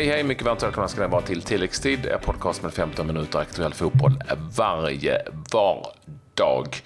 Hej, 0.00 0.08
hej, 0.08 0.22
mycket 0.22 0.44
varmt 0.44 0.62
välkomna 0.62 0.88
ska 0.88 1.00
ni 1.00 1.08
vara 1.08 1.22
till 1.22 1.42
Tilläggstid, 1.42 2.06
en 2.06 2.20
podcast 2.20 2.62
med 2.62 2.72
15 2.72 3.06
minuter 3.06 3.38
aktuell 3.38 3.74
fotboll 3.74 4.12
varje 4.56 5.22
vardag. 5.52 6.76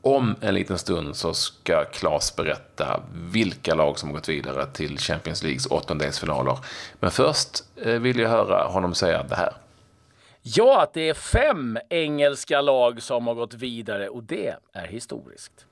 Om 0.00 0.36
en 0.40 0.54
liten 0.54 0.78
stund 0.78 1.16
så 1.16 1.34
ska 1.34 1.84
Claes 1.84 2.36
berätta 2.36 3.02
vilka 3.14 3.74
lag 3.74 3.98
som 3.98 4.08
har 4.08 4.16
gått 4.16 4.28
vidare 4.28 4.66
till 4.66 4.98
Champions 4.98 5.42
Leagues 5.42 5.66
åttondelsfinaler. 5.66 6.58
Men 7.00 7.10
först 7.10 7.64
eh, 7.76 7.92
vill 7.94 8.18
jag 8.18 8.28
höra 8.28 8.68
honom 8.68 8.94
säga 8.94 9.22
det 9.22 9.36
här. 9.36 9.52
Ja, 10.42 10.82
att 10.82 10.94
det 10.94 11.08
är 11.08 11.14
fem 11.14 11.78
engelska 11.88 12.60
lag 12.60 13.02
som 13.02 13.26
har 13.26 13.34
gått 13.34 13.54
vidare 13.54 14.08
och 14.08 14.22
det 14.22 14.54
är 14.72 14.86
historiskt. 14.86 15.67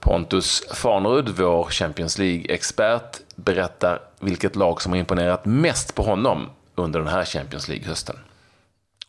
Pontus 0.00 0.64
Farnerud, 0.74 1.28
vår 1.28 1.64
Champions 1.70 2.18
League-expert, 2.18 3.20
berättar 3.36 4.00
vilket 4.20 4.56
lag 4.56 4.82
som 4.82 4.92
har 4.92 4.98
imponerat 4.98 5.44
mest 5.44 5.94
på 5.94 6.02
honom 6.02 6.50
under 6.74 6.98
den 6.98 7.08
här 7.08 7.24
Champions 7.24 7.68
League-hösten. 7.68 8.16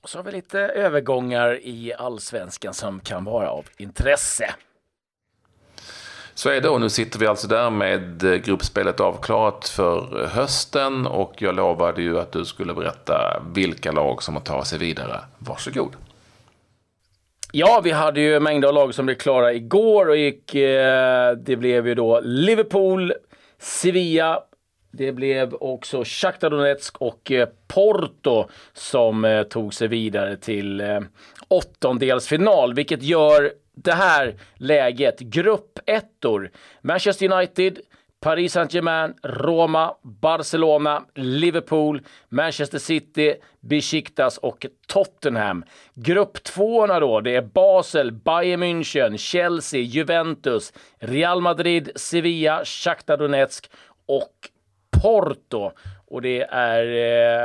Så 0.03 0.17
har 0.17 0.23
vi 0.23 0.31
lite 0.31 0.59
övergångar 0.59 1.59
i 1.63 1.93
allsvenskan 1.93 2.73
som 2.73 2.99
kan 2.99 3.23
vara 3.23 3.49
av 3.49 3.65
intresse. 3.77 4.53
Så 6.33 6.49
är 6.49 6.61
det 6.61 6.69
och 6.69 6.81
nu 6.81 6.89
sitter 6.89 7.19
vi 7.19 7.27
alltså 7.27 7.47
där 7.47 7.69
med 7.69 8.19
gruppspelet 8.45 8.99
avklarat 8.99 9.69
för 9.69 10.25
hösten 10.27 11.07
och 11.07 11.41
jag 11.41 11.55
lovade 11.55 12.01
ju 12.01 12.19
att 12.19 12.31
du 12.31 12.45
skulle 12.45 12.73
berätta 12.73 13.41
vilka 13.53 13.91
lag 13.91 14.23
som 14.23 14.35
har 14.35 14.41
tagit 14.41 14.67
sig 14.67 14.79
vidare. 14.79 15.19
Varsågod. 15.37 15.95
Ja, 17.51 17.81
vi 17.83 17.91
hade 17.91 18.21
ju 18.21 18.39
mängder 18.39 18.67
av 18.67 18.73
lag 18.73 18.93
som 18.93 19.05
blev 19.05 19.15
klara 19.15 19.53
igår 19.53 20.09
och 20.09 20.17
gick, 20.17 20.55
eh, 20.55 21.31
det 21.31 21.55
blev 21.55 21.87
ju 21.87 21.95
då 21.95 22.19
Liverpool, 22.23 23.13
Sevilla, 23.57 24.43
det 24.91 25.11
blev 25.11 25.53
också 25.53 26.03
Shakhtar 26.05 26.49
Donetsk 26.49 26.97
och 27.01 27.31
eh, 27.31 27.49
Porto 27.67 28.49
som 28.73 29.25
eh, 29.25 29.43
tog 29.43 29.73
sig 29.73 29.87
vidare 29.87 30.37
till 30.37 30.81
eh, 30.81 30.99
åttondelsfinal, 31.47 32.73
vilket 32.73 33.03
gör 33.03 33.53
det 33.75 33.93
här 33.93 34.35
läget 34.55 35.19
gruppettor. 35.19 36.51
Manchester 36.81 37.31
United, 37.31 37.79
Paris 38.19 38.53
Saint-Germain, 38.53 39.13
Roma, 39.23 39.95
Barcelona, 40.03 41.05
Liverpool, 41.15 42.01
Manchester 42.29 42.79
City, 42.79 43.35
Besiktas 43.59 44.37
och 44.37 44.65
Tottenham. 44.87 45.63
Grupp 45.93 46.43
tvåorna 46.43 46.99
då, 46.99 47.21
det 47.21 47.35
är 47.35 47.41
Basel, 47.41 48.11
Bayern 48.11 48.63
München, 48.63 49.17
Chelsea, 49.17 49.81
Juventus, 49.81 50.73
Real 50.99 51.41
Madrid, 51.41 51.89
Sevilla, 51.95 52.65
Shakhtar 52.65 53.17
Donetsk 53.17 53.69
och 54.05 54.33
Porto. 55.01 55.71
Och 56.07 56.21
det 56.21 56.41
är 56.41 56.83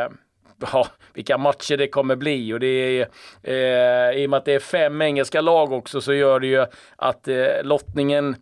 eh, 0.04 0.10
ja, 0.72 0.86
vilka 1.14 1.38
matcher 1.38 1.76
det 1.76 1.88
kommer 1.88 2.16
bli. 2.16 2.52
Och 2.52 2.60
det 2.60 2.66
är, 2.66 3.08
eh, 3.42 4.22
I 4.22 4.26
och 4.26 4.30
med 4.30 4.36
att 4.36 4.44
det 4.44 4.54
är 4.54 4.60
fem 4.60 5.02
engelska 5.02 5.40
lag 5.40 5.72
också 5.72 6.00
så 6.00 6.14
gör 6.14 6.40
det 6.40 6.46
ju 6.46 6.66
att 6.96 7.28
eh, 7.28 7.62
lottningen 7.62 8.36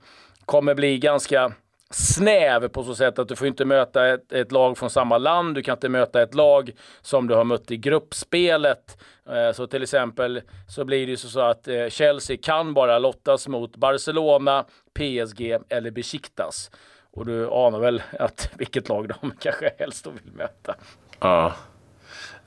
kommer 0.44 0.74
bli 0.74 0.98
ganska 0.98 1.52
snäv 1.90 2.68
på 2.68 2.84
så 2.84 2.94
sätt 2.94 3.18
att 3.18 3.28
du 3.28 3.36
får 3.36 3.46
inte 3.46 3.64
möta 3.64 4.08
ett, 4.08 4.32
ett, 4.32 4.52
lag 4.52 4.78
från 4.78 4.90
samma 4.90 5.18
land. 5.18 5.54
Du 5.54 5.62
kan 5.62 5.76
inte 5.76 5.88
möta 5.88 6.22
ett 6.22 6.34
lag 6.34 6.70
som 7.00 7.28
du 7.28 7.34
har 7.34 7.44
mött 7.44 7.70
i 7.70 7.76
gruppspelet. 7.76 8.98
Eh, 9.28 9.52
så 9.52 9.66
till 9.66 9.82
exempel 9.82 10.42
så 10.68 10.84
blir 10.84 11.06
det 11.06 11.10
ju 11.10 11.16
så 11.16 11.40
att 11.40 11.68
eh, 11.68 11.88
Chelsea 11.88 12.36
kan 12.42 12.74
bara 12.74 12.98
lottas 12.98 13.48
mot 13.48 13.76
Barcelona, 13.76 14.64
PSG 14.94 15.58
eller 15.68 15.90
Besiktas. 15.90 16.70
Och 17.12 17.26
du 17.26 17.50
anar 17.50 17.80
väl 17.80 18.02
att 18.18 18.50
vilket 18.58 18.88
lag 18.88 19.08
de 19.08 19.32
kanske 19.40 19.70
helst 19.78 20.06
vill 20.06 20.32
möta. 20.32 20.74
Ja. 21.20 21.54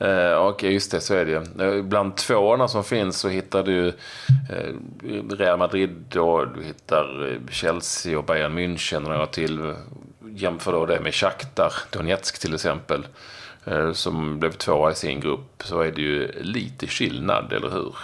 Eh, 0.03 0.37
Okej, 0.37 0.49
okay, 0.49 0.71
just 0.71 0.91
det, 0.91 1.01
så 1.01 1.13
är 1.13 1.25
det 1.25 1.31
ju. 1.31 1.67
Eh, 1.77 1.83
bland 1.83 2.17
tvåorna 2.17 2.67
som 2.67 2.83
finns 2.83 3.19
så 3.19 3.29
hittar 3.29 3.63
du 3.63 3.87
eh, 3.87 4.73
Real 5.29 5.59
Madrid 5.59 6.17
och 6.17 6.47
du 6.47 6.63
hittar 6.63 7.31
eh, 7.31 7.51
Chelsea 7.51 8.17
och 8.17 8.25
Bayern 8.25 8.57
München 8.57 9.03
och 9.03 9.09
några 9.09 9.27
till. 9.27 9.73
Jämför 10.35 10.71
då 10.71 10.85
det 10.85 10.99
med 10.99 11.13
Shakhtar 11.13 11.73
Donetsk 11.91 12.39
till 12.39 12.53
exempel. 12.53 13.05
Eh, 13.65 13.91
som 13.91 14.39
blev 14.39 14.51
tvåa 14.51 14.91
i 14.91 14.95
sin 14.95 15.19
grupp. 15.19 15.63
Så 15.63 15.81
är 15.81 15.91
det 15.91 16.01
ju 16.01 16.31
lite 16.41 16.87
skillnad, 16.87 17.53
eller 17.53 17.69
hur? 17.69 17.95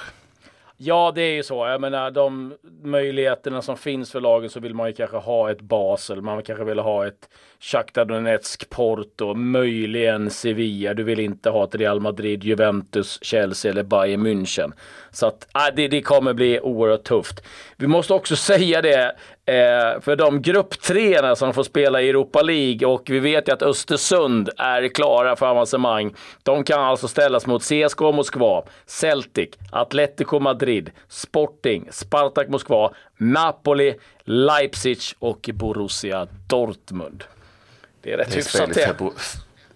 Ja, 0.81 1.11
det 1.15 1.21
är 1.21 1.33
ju 1.33 1.43
så. 1.43 1.67
Jag 1.67 1.81
menar, 1.81 2.11
de 2.11 2.53
möjligheterna 2.83 3.61
som 3.61 3.77
finns 3.77 4.11
för 4.11 4.21
lagen 4.21 4.49
så 4.49 4.59
vill 4.59 4.73
man 4.73 4.87
ju 4.87 4.93
kanske 4.93 5.17
ha 5.17 5.51
ett 5.51 5.61
Basel. 5.61 6.21
Man 6.21 6.43
kanske 6.43 6.65
vill 6.65 6.79
ha 6.79 7.07
ett 7.07 7.29
Shakhtar 7.59 8.05
Donetsk, 8.05 8.69
Porto, 8.69 9.33
möjligen 9.33 10.29
Sevilla. 10.29 10.93
Du 10.93 11.03
vill 11.03 11.19
inte 11.19 11.49
ha 11.49 11.63
ett 11.63 11.75
Real 11.75 11.99
Madrid, 11.99 12.43
Juventus, 12.43 13.19
Chelsea 13.21 13.71
eller 13.71 13.83
Bayern 13.83 14.27
München. 14.27 14.73
Så 15.11 15.27
att, 15.27 15.47
äh, 15.55 15.75
det, 15.75 15.87
det 15.87 16.01
kommer 16.01 16.33
bli 16.33 16.59
oerhört 16.59 17.03
tufft. 17.03 17.43
Vi 17.77 17.87
måste 17.87 18.13
också 18.13 18.35
säga 18.49 18.81
det, 18.81 19.15
eh, 19.49 20.01
för 20.01 20.15
de 20.15 20.41
grupptreorna 20.41 21.35
som 21.35 21.53
får 21.53 21.63
spela 21.63 22.01
i 22.01 22.09
Europa 22.09 22.41
League 22.41 22.87
och 22.87 23.09
vi 23.09 23.19
vet 23.19 23.47
ju 23.47 23.53
att 23.53 23.61
Östersund 23.61 24.49
är 24.57 24.87
klara 24.87 25.35
för 25.35 25.45
avancemang. 25.45 26.15
De 26.43 26.63
kan 26.63 26.81
alltså 26.81 27.07
ställas 27.07 27.45
mot 27.45 27.63
CSKA 27.63 28.11
Moskva, 28.11 28.63
Celtic, 28.85 29.49
Atletico 29.71 30.39
Madrid, 30.39 30.91
Sporting, 31.07 31.87
Spartak 31.91 32.47
Moskva, 32.47 32.91
Napoli, 33.17 33.95
Leipzig 34.23 34.99
och 35.19 35.49
Borussia 35.53 36.27
Dortmund. 36.47 37.23
Det 38.01 38.13
är 38.13 38.17
rätt 38.17 38.37
hyfsat 38.37 38.73
det. 38.73 38.95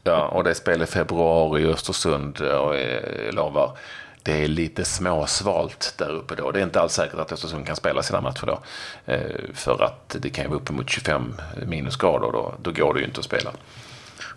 Ja, 0.04 0.28
och 0.28 0.44
det 0.44 0.50
är 0.50 0.54
spel 0.54 0.82
i 0.82 0.86
februari 0.86 1.62
i 1.62 1.66
Östersund 1.66 2.42
och 2.42 2.76
jag 2.76 3.34
lovar 3.34 3.78
det 4.24 4.44
är 4.44 4.48
lite 4.48 4.86
småsvalt 4.86 5.94
där 5.98 6.10
uppe 6.10 6.36
då. 6.36 6.52
Det 6.52 6.60
är 6.60 6.64
inte 6.64 6.82
alls 6.82 6.94
säkert 6.94 7.20
att 7.20 7.32
Östersund 7.32 7.68
kan 7.68 7.76
spela 7.76 8.04
sina 8.04 8.22
matcher 8.22 8.46
då. 8.46 8.62
Eh, 9.06 9.22
för 9.54 9.84
att 9.84 10.16
det 10.20 10.30
kan 10.30 10.44
ju 10.44 10.50
vara 10.50 10.60
uppemot 10.60 10.90
25 10.90 11.36
minusgrader 11.66 12.32
då. 12.32 12.54
Då 12.62 12.72
går 12.72 12.94
det 12.94 13.00
ju 13.00 13.06
inte 13.06 13.20
att 13.20 13.26
spela. 13.26 13.52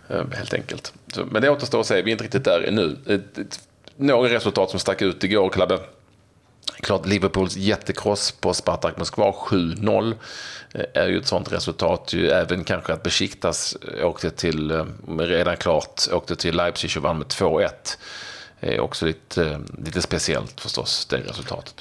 Eh, 0.09 0.23
helt 0.33 0.53
enkelt. 0.53 0.93
men 1.31 1.41
det 1.41 1.49
återstår 1.49 1.79
att 1.79 1.85
se. 1.85 2.01
Vi 2.01 2.09
är 2.09 2.11
inte 2.11 2.23
riktigt 2.23 2.43
där 2.43 2.61
ännu. 2.61 2.97
Eh, 3.05 3.19
några 3.95 4.29
resultat 4.29 4.69
som 4.69 4.79
stack 4.79 5.01
ut 5.01 5.23
igår, 5.23 5.49
Klabbe. 5.49 5.79
Klart 6.79 7.05
Liverpools 7.05 7.55
jättekross 7.55 8.31
på 8.31 8.53
Spartak 8.53 8.97
Moskva 8.97 9.31
7-0 9.31 10.15
är 10.93 11.07
ju 11.07 11.17
ett 11.17 11.27
sånt 11.27 11.51
resultat. 11.51 12.13
Ju 12.13 12.29
även 12.29 12.63
kanske 12.63 12.93
att 12.93 13.03
Besiktas 13.03 13.77
åkte 14.03 14.29
till, 14.29 14.85
redan 15.19 15.57
klart, 15.57 16.01
åkte 16.11 16.35
till 16.35 16.55
Leipzig 16.55 16.97
och 16.97 17.03
vann 17.03 17.17
med 17.17 17.27
2-1 17.27 17.69
är 18.59 18.79
också 18.79 19.05
lite, 19.05 19.45
eh, 19.45 19.59
lite 19.85 20.01
speciellt 20.01 20.61
förstås, 20.61 21.05
det 21.05 21.17
resultatet. 21.17 21.75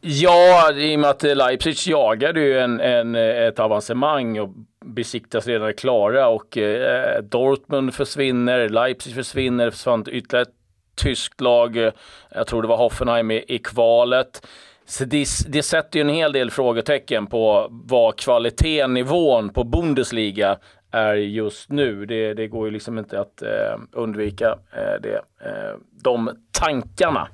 Ja, 0.00 0.72
i 0.72 0.96
och 0.96 1.00
med 1.00 1.10
att 1.10 1.24
eh, 1.24 1.36
Leipzig 1.36 1.76
jagade 1.86 2.40
ju 2.40 2.58
en, 2.58 2.80
en, 2.80 3.14
ett 3.14 3.58
avancemang 3.58 4.40
och 4.40 4.48
besiktas 4.84 5.46
redan 5.46 5.74
klara 5.74 6.28
och 6.28 6.58
eh, 6.58 7.22
Dortmund 7.22 7.94
försvinner, 7.94 8.68
Leipzig 8.68 9.14
försvinner, 9.14 9.70
försvann 9.70 10.04
ytterligare 10.10 10.42
ett 10.42 10.54
tyskt 11.02 11.40
lag, 11.40 11.92
jag 12.30 12.46
tror 12.46 12.62
det 12.62 12.68
var 12.68 12.76
Hoffenheim 12.76 13.30
i, 13.30 13.44
i 13.48 13.58
kvalet. 13.58 14.46
Så 14.86 15.04
det, 15.04 15.26
det 15.48 15.62
sätter 15.62 15.98
ju 15.98 16.00
en 16.00 16.14
hel 16.14 16.32
del 16.32 16.50
frågetecken 16.50 17.26
på 17.26 17.66
vad 17.70 18.18
kvalitetsnivån 18.18 19.48
på 19.48 19.64
Bundesliga 19.64 20.58
är 20.90 21.14
just 21.14 21.70
nu. 21.70 22.06
Det, 22.06 22.34
det 22.34 22.48
går 22.48 22.66
ju 22.66 22.72
liksom 22.72 22.98
inte 22.98 23.20
att 23.20 23.42
eh, 23.42 23.80
undvika 23.92 24.58
eh, 24.72 25.00
det, 25.02 25.16
eh, 25.16 25.76
de 26.02 26.30
tankarna. 26.52 27.28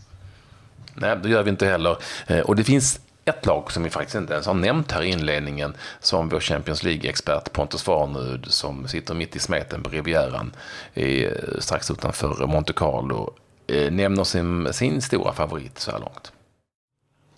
Nej, 0.95 1.17
det 1.23 1.29
gör 1.29 1.43
vi 1.43 1.51
inte 1.51 1.67
heller. 1.67 1.97
Eh, 2.27 2.41
och 2.41 2.57
det 2.57 2.65
finns 2.65 3.01
ett 3.25 3.47
lag 3.47 3.73
som 3.73 3.83
vi 3.83 3.91
faktiskt 3.91 4.15
inte 4.15 4.33
ens 4.33 4.47
har 4.47 4.55
nämnt 4.55 4.93
här 4.93 5.03
i 5.03 5.11
inledningen 5.11 5.75
som 6.01 6.29
vår 6.29 6.41
Champions 6.41 6.83
League-expert 6.83 7.53
Pontus 7.53 7.83
Farnerud 7.83 8.47
som 8.49 8.89
sitter 8.89 9.15
mitt 9.15 9.37
i 9.37 9.39
smeten 9.39 9.83
på 9.83 9.91
Rivieran 9.91 10.53
eh, 10.95 11.33
strax 11.59 11.91
utanför 11.91 12.47
Monte 12.47 12.73
Carlo 12.73 13.35
eh, 13.67 13.93
nämner 13.93 14.25
sin, 14.25 14.73
sin 14.73 15.03
stora 15.03 15.33
favorit 15.33 15.79
så 15.79 15.91
här 15.91 15.99
långt. 15.99 16.33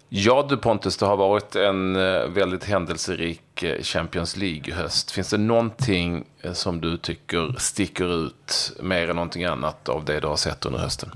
Ja 0.08 0.46
du 0.48 0.56
Pontus, 0.56 0.96
det 0.96 1.06
har 1.06 1.16
varit 1.16 1.56
en 1.56 1.96
eh, 1.96 2.28
väldigt 2.28 2.64
händelserik 2.64 3.62
eh, 3.62 3.82
Champions 3.82 4.36
League-höst. 4.36 5.10
Finns 5.10 5.30
det 5.30 5.38
någonting 5.38 6.24
eh, 6.42 6.52
som 6.52 6.80
du 6.80 6.96
tycker 6.96 7.54
sticker 7.58 8.26
ut 8.26 8.76
mer 8.82 9.10
än 9.10 9.16
någonting 9.16 9.44
annat 9.44 9.88
av 9.88 10.04
det 10.04 10.20
du 10.20 10.26
har 10.26 10.36
sett 10.36 10.66
under 10.66 10.78
hösten? 10.78 11.08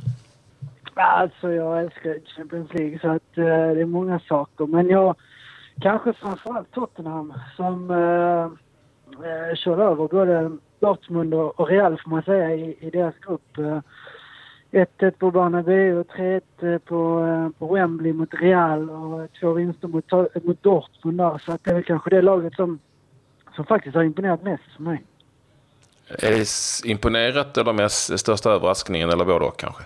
Alltså 0.95 1.53
jag 1.53 1.81
älskar 1.81 2.19
Champions 2.37 2.75
League 2.75 2.99
så 2.99 3.09
att 3.09 3.39
uh, 3.39 3.45
det 3.45 3.81
är 3.81 3.85
många 3.85 4.21
saker. 4.21 4.67
Men 4.67 4.89
jag 4.89 5.15
kanske 5.81 6.13
framförallt 6.13 6.73
Tottenham 6.73 7.33
som 7.57 7.91
uh, 7.91 8.47
uh, 8.47 9.55
kör 9.55 9.79
över 9.79 10.09
både 10.09 10.51
Dortmund 10.81 11.35
och 11.35 11.69
Real 11.69 12.01
får 12.05 12.11
man 12.11 12.23
säga 12.23 12.55
i, 12.55 12.77
i 12.81 12.91
deras 12.91 13.15
grupp. 13.27 13.59
Uh, 13.59 13.79
1-1 14.71 15.11
på 15.11 15.31
Bernabéu 15.31 15.99
och 16.01 16.07
3-1 16.07 16.79
på, 16.79 17.53
på 17.59 17.75
Wembley 17.75 18.13
mot 18.13 18.35
Real 18.35 18.91
och 18.91 19.29
två 19.41 19.53
vinster 19.53 19.89
mot, 19.89 20.13
mot 20.45 20.63
Dortmund 20.63 21.19
där. 21.19 21.39
Så 21.39 21.53
att 21.53 21.65
det 21.65 21.71
är 21.71 21.75
väl 21.75 21.85
kanske 21.85 22.11
det 22.11 22.23
laget 22.23 22.55
som, 22.55 22.79
som 23.55 23.65
faktiskt 23.65 23.95
har 23.95 24.03
imponerat 24.03 24.43
mest 24.43 24.65
för 24.77 24.83
mig. 24.83 25.05
Är 26.09 26.31
det 26.31 26.47
imponerat 26.91 27.59
eller 27.59 27.73
mest 27.73 28.19
största 28.19 28.51
överraskningen 28.51 29.11
eller 29.11 29.25
både 29.25 29.45
och 29.45 29.57
kanske? 29.57 29.85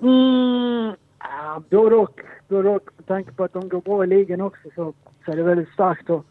Mm, 0.00 0.94
ja, 1.18 1.62
både 1.70 1.96
och. 1.96 2.20
Både 2.48 2.68
och. 2.68 2.90
Med 2.96 3.06
tanke 3.06 3.32
på 3.32 3.44
att 3.44 3.52
de 3.52 3.68
går 3.68 3.80
bra 3.80 4.04
i 4.04 4.06
ligan 4.06 4.40
också 4.40 4.68
så, 4.74 4.92
så 5.24 5.32
är 5.32 5.36
det 5.36 5.42
väldigt 5.42 5.72
starkt 5.72 6.10
att, 6.10 6.24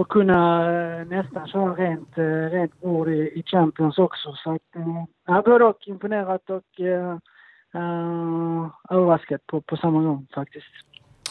att 0.00 0.08
kunna 0.08 0.70
eh, 0.70 1.06
nästan 1.06 1.48
köra 1.48 1.74
rent, 1.74 2.18
eh, 2.18 2.24
rent 2.24 2.80
bord 2.80 3.08
i, 3.08 3.32
i 3.34 3.42
Champions 3.46 3.98
också. 3.98 4.32
Så 4.32 4.54
att, 4.54 4.76
eh, 4.76 5.04
ja, 5.26 5.42
både 5.42 5.64
och. 5.64 5.88
Imponerat 5.88 6.50
och 6.50 6.80
uh, 6.80 7.16
överraskat 8.90 9.46
på, 9.46 9.60
på 9.60 9.76
samma 9.76 10.02
gång 10.02 10.26
faktiskt. 10.34 10.66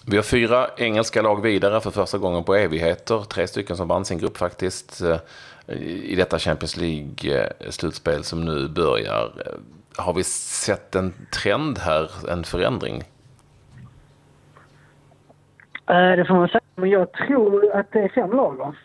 Vi 0.08 0.16
har 0.16 0.24
fyra 0.24 0.68
engelska 0.78 1.22
lag 1.22 1.42
vidare 1.42 1.82
för 1.82 1.92
första 1.92 2.18
gången 2.18 2.44
på 2.44 2.56
evigheter. 2.56 3.20
Tre 3.20 3.48
stycken 3.48 3.78
som 3.78 3.88
vann 3.88 4.06
sin 4.06 4.18
grupp 4.18 4.38
faktiskt 4.38 5.02
i 5.68 6.16
detta 6.16 6.40
Champions 6.40 6.78
League-slutspel 6.78 8.24
som 8.24 8.46
nu 8.46 8.68
börjar. 8.68 9.32
Har 9.98 10.14
vi 10.14 10.24
sett 10.24 10.96
en 10.96 11.14
trend 11.44 11.78
här, 11.78 12.32
en 12.32 12.44
förändring? 12.44 13.04
Det 15.86 16.26
får 16.28 16.36
man 16.36 16.48
säga, 16.48 16.62
men 16.80 16.90
jag 16.90 17.12
tror 17.12 17.76
att 17.76 17.92
det 17.92 18.00
är 18.00 18.10
fem 18.10 18.32
lag 18.32 18.56
va? 18.56 18.76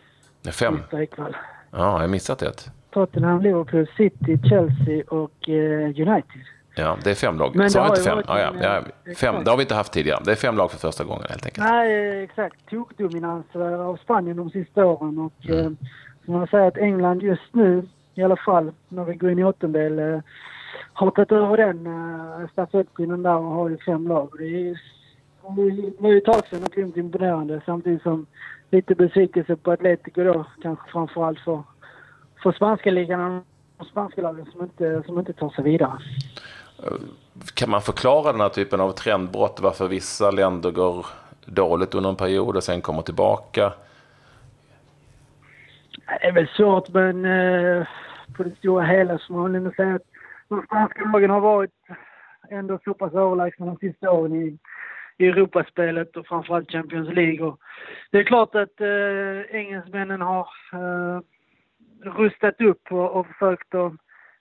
Fem? 0.51 0.79
Ja, 0.91 1.29
jag 1.71 1.79
har 1.79 2.07
missat 2.07 2.41
ett. 2.41 2.71
Tottenham, 2.89 3.41
Liverpool, 3.41 3.87
City, 3.97 4.39
Chelsea 4.49 5.03
och 5.07 5.49
United. 5.97 6.41
Ja, 6.75 6.97
det 7.03 7.11
är 7.11 7.15
fem 7.15 7.37
lag. 7.37 7.55
Men 7.55 7.69
Så 7.69 7.79
har 7.79 7.87
inte 7.87 8.01
fem. 8.01 8.21
Ja, 8.27 8.39
ja, 8.39 8.53
ja, 8.61 9.13
fem. 9.15 9.43
Det 9.43 9.49
har 9.49 9.57
vi 9.57 9.63
inte 9.63 9.75
haft 9.75 9.93
tidigare. 9.93 10.21
Det 10.25 10.31
är 10.31 10.35
fem 10.35 10.57
lag 10.57 10.71
för 10.71 10.77
första 10.77 11.03
gången 11.03 11.25
helt 11.29 11.45
enkelt. 11.45 11.67
Nej, 11.67 12.23
exakt. 12.23 12.69
Tokdominans 12.69 13.45
av 13.55 13.97
Spanien 14.03 14.37
de 14.37 14.49
sista 14.49 14.85
åren. 14.85 15.19
Och, 15.19 15.49
mm. 15.49 15.59
eh, 15.59 15.71
man 16.25 16.47
säger 16.47 16.67
att 16.67 16.77
England 16.77 17.21
just 17.21 17.53
nu, 17.53 17.87
i 18.15 18.23
alla 18.23 18.35
fall 18.35 18.71
när 18.87 19.03
vi 19.03 19.13
går 19.15 19.31
in 19.31 19.39
i 19.39 19.43
åttondel, 19.43 19.99
eh, 19.99 20.19
har 20.93 21.11
tagit 21.11 21.31
över 21.31 21.57
den 21.57 21.87
eh, 21.87 22.49
stafettpinnen 22.51 23.23
där 23.23 23.35
och 23.35 23.43
har 23.51 23.69
ju 23.69 23.77
fem 23.77 24.07
lag. 24.07 24.29
Det 24.37 24.45
är 24.45 24.81
det 25.99 26.07
ju 26.09 26.17
ett 26.17 26.25
tag 26.25 26.47
sedan 26.47 26.63
och 26.63 26.71
grymt 26.71 26.97
imponerande 26.97 27.61
samtidigt 27.65 28.01
som 28.01 28.25
lite 28.69 28.95
besvikelse 28.95 29.55
på 29.55 29.71
Atletico 29.71 30.23
då 30.23 30.45
kanske 30.61 30.91
framförallt 30.91 31.39
för, 31.39 31.63
för 32.43 32.51
spanska 32.51 32.91
ligan 32.91 33.41
och 33.77 33.85
spanska 33.87 34.21
lagen 34.21 34.45
som 34.51 34.61
inte, 34.61 35.03
som 35.05 35.19
inte 35.19 35.33
tar 35.33 35.49
sig 35.49 35.63
vidare. 35.63 35.99
Kan 37.53 37.69
man 37.69 37.81
förklara 37.81 38.31
den 38.31 38.41
här 38.41 38.49
typen 38.49 38.81
av 38.81 38.91
trendbrott? 38.91 39.59
Varför 39.61 39.87
vissa 39.87 40.31
länder 40.31 40.71
går 40.71 41.05
dåligt 41.45 41.95
under 41.95 42.09
en 42.09 42.15
period 42.15 42.55
och 42.55 42.63
sen 42.63 42.81
kommer 42.81 43.01
tillbaka? 43.01 43.73
Det 46.05 46.27
är 46.27 46.31
väl 46.31 46.47
svårt 46.47 46.89
men 46.89 47.25
eh, 47.25 47.87
på 48.37 48.43
det 48.43 48.55
stora 48.57 48.85
hela 48.85 49.17
så 49.17 49.33
man 49.33 49.63
väl 49.63 49.75
säga 49.75 49.95
att 49.95 50.01
de 50.49 50.65
spanska 50.65 51.05
lagen 51.13 51.29
har 51.29 51.39
varit 51.39 51.71
ändå 52.49 52.79
så 52.83 52.93
pass 52.93 53.13
överlägsna 53.13 53.65
de 53.65 53.77
sista 53.77 54.11
åren 54.11 54.35
i, 54.35 54.57
i 55.17 55.27
Europaspelet 55.27 56.17
och 56.17 56.27
framförallt 56.27 56.71
Champions 56.71 57.09
League. 57.09 57.45
Och 57.45 57.59
det 58.11 58.17
är 58.17 58.23
klart 58.23 58.55
att 58.55 58.81
eh, 58.81 59.55
engelsmännen 59.55 60.21
har 60.21 60.47
eh, 60.73 61.19
rustat 62.03 62.61
upp 62.61 62.91
och, 62.91 63.11
och 63.11 63.27
försökt 63.27 63.75
att 63.75 63.93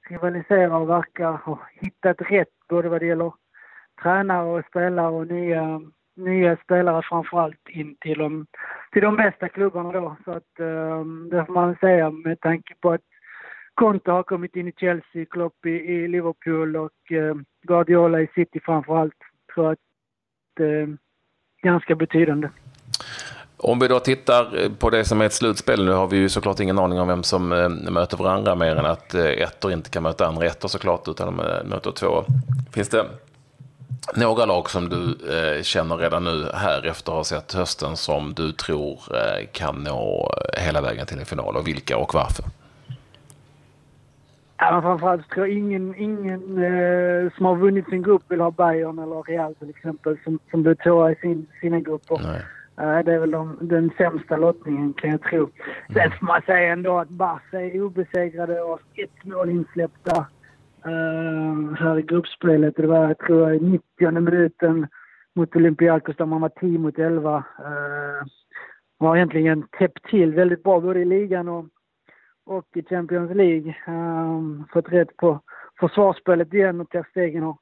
rivalisera 0.08 0.76
och 0.76 0.88
verka 0.88 1.30
ha 1.30 1.58
hittat 1.80 2.16
rätt 2.30 2.48
både 2.68 2.88
vad 2.88 3.00
det 3.00 3.06
gäller 3.06 3.32
tränare 4.02 4.46
och 4.46 4.64
spelare 4.70 5.10
och 5.10 5.26
nya, 5.26 5.80
nya 6.16 6.56
spelare 6.56 7.02
framförallt 7.02 7.68
in 7.68 7.96
till 8.00 8.18
de, 8.18 8.46
till 8.92 9.02
de 9.02 9.16
bästa 9.16 9.48
klubbarna 9.48 9.92
då. 9.92 10.16
Så 10.24 10.30
att 10.30 10.60
eh, 10.60 11.04
det 11.30 11.46
får 11.46 11.52
man 11.52 11.76
säga 11.80 12.10
med 12.10 12.40
tanke 12.40 12.74
på 12.80 12.90
att 12.90 13.00
Conte 13.74 14.10
har 14.10 14.22
kommit 14.22 14.56
in 14.56 14.68
i 14.68 14.72
Chelsea, 14.76 15.26
Klopp 15.30 15.66
i, 15.66 15.70
i 15.70 16.08
Liverpool 16.08 16.76
och 16.76 17.12
eh, 17.12 17.34
Guardiola 17.62 18.20
i 18.20 18.28
City 18.34 18.60
framförallt. 18.60 19.18
Så 19.54 19.66
att 19.66 19.78
Eh, 20.60 20.88
ganska 21.62 21.94
betydande. 21.94 22.48
Om 23.56 23.78
vi 23.78 23.88
då 23.88 24.00
tittar 24.00 24.62
eh, 24.62 24.72
på 24.72 24.90
det 24.90 25.04
som 25.04 25.20
är 25.20 25.24
ett 25.24 25.32
slutspel, 25.32 25.84
nu 25.84 25.92
har 25.92 26.06
vi 26.06 26.16
ju 26.16 26.28
såklart 26.28 26.60
ingen 26.60 26.78
aning 26.78 27.00
om 27.00 27.08
vem 27.08 27.22
som 27.22 27.52
eh, 27.52 27.68
möter 27.68 28.16
varandra 28.16 28.54
mer 28.54 28.76
än 28.76 28.86
att 28.86 29.14
ettor 29.14 29.72
inte 29.72 29.90
kan 29.90 30.02
möta 30.02 30.26
andra 30.26 30.46
ettor 30.46 30.68
såklart, 30.68 31.08
utan 31.08 31.26
de 31.26 31.68
möter 31.68 31.90
två. 31.90 32.24
Finns 32.72 32.88
det 32.88 33.06
några 34.14 34.46
lag 34.46 34.70
som 34.70 34.88
du 34.88 35.18
känner 35.62 35.96
redan 35.96 36.24
nu 36.24 36.50
här 36.54 36.86
efter 36.86 37.12
att 37.12 37.16
ha 37.16 37.24
sett 37.24 37.52
hösten 37.52 37.96
som 37.96 38.34
du 38.34 38.52
tror 38.52 39.00
kan 39.52 39.84
nå 39.84 40.34
hela 40.58 40.80
vägen 40.80 41.06
till 41.06 41.18
en 41.18 41.26
final 41.26 41.56
och 41.56 41.68
vilka 41.68 41.96
och 41.96 42.14
varför? 42.14 42.44
Ja, 44.56 44.72
men 44.72 44.82
framförallt 44.82 45.30
tror 45.30 45.46
jag 45.46 45.56
ingen, 45.56 45.94
ingen 45.94 46.64
eh, 46.64 47.32
som 47.36 47.46
har 47.46 47.56
vunnit 47.56 47.88
sin 47.88 48.02
grupp 48.02 48.22
vill 48.28 48.40
ha 48.40 48.50
Bayern 48.50 48.98
eller 48.98 49.22
Real 49.22 49.54
till 49.54 49.70
exempel 49.70 50.18
som, 50.24 50.38
som 50.50 50.62
blev 50.62 50.74
tvåa 50.74 51.12
i 51.12 51.14
sin, 51.14 51.46
sina 51.60 51.80
grupper. 51.80 52.20
Nej. 52.22 52.42
Det 52.76 53.12
är 53.12 53.18
väl 53.18 53.30
de, 53.30 53.58
den 53.60 53.90
sämsta 53.96 54.36
lottningen 54.36 54.92
kan 54.92 55.10
jag 55.10 55.22
tro. 55.22 55.48
Sen 55.92 56.10
får 56.10 56.26
man 56.26 56.42
säga 56.42 56.72
ändå 56.72 56.98
att 56.98 57.08
Barca 57.08 57.60
är 57.60 57.82
obesegrade 57.82 58.60
och 58.60 58.80
ett 58.94 59.24
mål 59.24 59.50
insläppta 59.50 60.26
uh, 60.86 61.74
här 61.74 61.98
i 61.98 62.02
gruppspelet. 62.02 62.76
Det 62.76 62.86
var, 62.86 63.08
jag 63.08 63.18
tror, 63.18 63.52
i 63.52 63.60
90 63.60 64.20
minuten 64.20 64.86
mot 65.34 65.56
Olympiakos 65.56 66.16
där 66.16 66.26
man 66.26 66.40
var 66.40 66.48
10 66.48 66.78
mot 66.78 66.98
11. 66.98 67.36
Uh, 67.36 67.44
har 68.98 69.16
egentligen 69.16 69.66
täppt 69.78 70.04
till 70.10 70.34
väldigt 70.34 70.62
bra 70.62 70.80
både 70.80 71.00
i 71.00 71.04
ligan 71.04 71.48
och, 71.48 71.66
och 72.46 72.66
i 72.74 72.82
Champions 72.82 73.34
League. 73.34 73.76
Um, 73.86 74.64
fått 74.72 74.88
rätt 74.88 75.16
på 75.16 75.40
försvarsspelet 75.80 76.54
igen 76.54 76.80
och 76.80 76.90
Ter 76.90 77.06
Stegen 77.10 77.42
har 77.42 77.56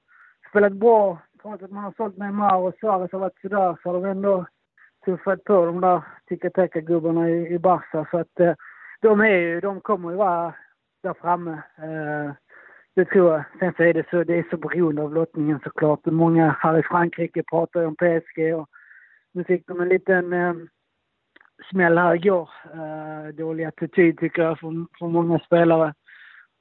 spelat 0.50 0.72
bra. 0.72 1.18
Trots 1.42 1.62
att 1.62 1.70
man 1.70 1.84
har 1.84 1.94
sålt 1.96 2.16
Neymar 2.16 2.56
och 2.56 2.74
Suarez 2.80 3.12
har 3.12 3.18
varit 3.18 3.40
sådär 3.40 3.76
så 3.82 3.88
har 3.88 3.94
de 3.94 4.04
ändå 4.04 4.46
tuffat 5.04 5.44
på 5.44 5.66
de 5.66 5.80
där 5.80 6.02
tiki-taka-gubbarna 6.26 7.30
i, 7.30 7.54
i 7.54 7.58
Barca. 7.58 8.06
Så 8.10 8.18
att 8.18 8.40
eh, 8.40 8.54
de, 9.00 9.20
är 9.20 9.38
ju, 9.38 9.60
de 9.60 9.80
kommer 9.80 10.10
ju 10.10 10.16
vara 10.16 10.54
där 11.02 11.14
framme. 11.14 11.52
Eh, 11.76 12.32
det 12.94 13.04
tror 13.04 13.32
jag. 13.32 13.44
Sen 13.58 13.72
så 13.76 13.82
är 13.82 13.94
det 13.94 14.08
så, 14.10 14.24
det 14.24 14.38
är 14.38 14.46
så 14.50 14.56
beroende 14.56 15.02
av 15.02 15.14
lottningen 15.14 15.60
såklart. 15.64 16.06
Många 16.06 16.56
här 16.60 16.78
i 16.78 16.82
Frankrike 16.82 17.42
pratar 17.42 17.80
ju 17.80 17.86
om 17.86 17.96
PSG 17.96 18.54
och 18.54 18.68
nu 19.32 19.44
fick 19.44 19.66
de 19.66 19.80
en 19.80 19.88
liten 19.88 20.32
eh, 20.32 20.54
smäll 21.70 21.98
här 21.98 22.14
igår. 22.14 22.50
Eh, 22.74 23.34
dålig 23.34 23.64
attityd 23.64 24.18
tycker 24.18 24.42
jag 24.42 24.58
från, 24.58 24.88
från 24.98 25.12
många 25.12 25.38
spelare. 25.38 25.94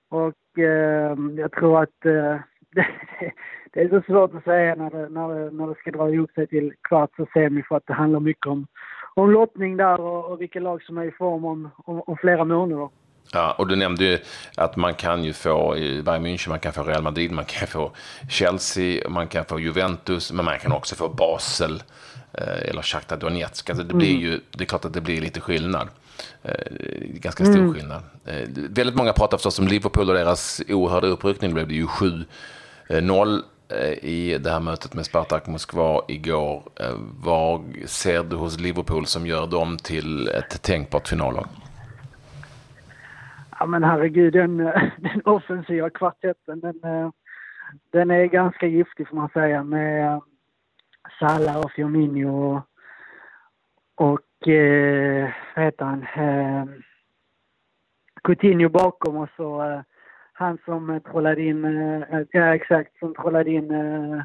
Och 0.09 0.59
eh, 0.59 1.15
jag 1.37 1.51
tror 1.51 1.83
att 1.83 2.05
eh, 2.05 2.35
det, 2.71 2.87
det 3.73 3.81
är 3.81 3.89
så 3.89 4.01
svårt 4.01 4.35
att 4.35 4.43
säga 4.43 4.75
när 4.75 4.89
det, 4.89 5.09
när 5.09 5.27
det, 5.27 5.51
när 5.51 5.67
det 5.67 5.75
ska 5.75 5.91
dra 5.91 6.09
ihop 6.09 6.31
sig 6.31 6.47
till 6.47 6.73
kvarts 6.81 7.19
och 7.19 7.29
semi 7.33 7.63
för 7.63 7.75
att 7.75 7.87
det 7.87 7.93
handlar 7.93 8.19
mycket 8.19 8.47
om, 8.47 8.67
om 9.15 9.31
lottning 9.31 9.77
där 9.77 10.01
och, 10.01 10.31
och 10.31 10.41
vilka 10.41 10.59
lag 10.59 10.83
som 10.83 10.97
är 10.97 11.05
i 11.05 11.11
form 11.11 11.45
om, 11.45 11.69
om, 11.85 12.01
om 12.01 12.17
flera 12.17 12.43
månader. 12.45 12.89
Ja, 13.33 13.55
och 13.57 13.67
du 13.67 13.75
nämnde 13.75 14.03
ju 14.03 14.17
att 14.57 14.75
man 14.75 14.93
kan 14.93 15.23
ju 15.23 15.33
få 15.33 15.73
Bayern 16.05 16.25
München, 16.25 16.49
man 16.49 16.59
kan 16.59 16.73
få 16.73 16.83
Real 16.83 17.03
Madrid, 17.03 17.31
man 17.31 17.45
kan 17.45 17.67
få 17.67 17.91
Chelsea, 18.29 19.09
man 19.09 19.27
kan 19.27 19.45
få 19.45 19.59
Juventus, 19.59 20.31
men 20.31 20.45
man 20.45 20.59
kan 20.59 20.71
också 20.71 20.95
få 20.95 21.09
Basel 21.09 21.83
eller 22.33 22.81
Shakhtar 22.81 23.17
Donetsk. 23.17 23.69
Alltså 23.69 23.85
det, 23.85 23.93
blir 23.93 24.11
mm. 24.11 24.21
ju, 24.21 24.39
det 24.51 24.63
är 24.63 24.65
klart 24.65 24.85
att 24.85 24.93
det 24.93 25.01
blir 25.01 25.21
lite 25.21 25.41
skillnad. 25.41 25.87
Eh, 26.43 26.53
ganska 26.99 27.45
stor 27.45 27.55
mm. 27.55 27.73
skillnad. 27.73 28.03
Eh, 28.25 28.49
väldigt 28.69 28.95
många 28.95 29.13
pratar 29.13 29.37
förstås 29.37 29.59
om 29.59 29.67
Liverpool 29.67 30.09
och 30.09 30.15
deras 30.15 30.61
oerhörda 30.67 31.07
uppryckning. 31.07 31.49
Det 31.49 31.65
blev 31.65 31.71
ju 31.71 31.87
7-0 32.89 33.41
Eh, 33.71 34.05
i 34.05 34.37
det 34.37 34.51
här 34.51 34.59
mötet 34.59 34.93
med 34.93 35.05
Spartak 35.05 35.47
Moskva 35.47 36.01
igår. 36.07 36.63
Eh, 36.79 36.95
vad 37.23 37.61
ser 37.85 38.23
du 38.23 38.35
hos 38.35 38.59
Liverpool 38.59 39.05
som 39.05 39.25
gör 39.25 39.47
dem 39.47 39.77
till 39.77 40.27
ett 40.27 40.61
tänkbart 40.61 41.07
finallag? 41.07 41.47
Ja 43.59 43.65
men 43.65 43.83
herregud, 43.83 44.33
den, 44.33 44.59
eh, 44.59 44.83
den 44.97 45.21
offensiva 45.25 45.89
kvartetten 45.89 46.59
den, 46.59 46.75
den 47.91 48.11
är 48.11 48.25
ganska 48.25 48.67
giftig 48.67 49.07
får 49.07 49.15
man 49.15 49.29
säga 49.29 49.63
med 49.63 50.21
Sala 51.21 51.59
och 51.59 51.71
Firmino 51.71 52.27
och, 52.27 52.61
och 53.95 54.47
eh, 54.47 55.29
vad 55.55 55.65
heter 55.65 55.85
han? 55.85 56.03
Eh, 56.15 56.65
Coutinho 58.23 58.69
bakom 58.69 59.17
och 59.17 59.29
så 59.37 59.63
eh, 59.63 59.81
han 60.33 60.57
som 60.65 61.01
trollade 61.05 61.41
in, 61.41 61.65
eh, 61.65 62.21
ja 62.31 62.55
exakt, 62.55 62.99
som 62.99 63.13
trollade 63.15 63.51
in 63.51 63.71
eh, 63.71 64.23